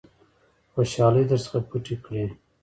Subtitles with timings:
[0.73, 2.25] خوشالۍ در څخه پټې کړي.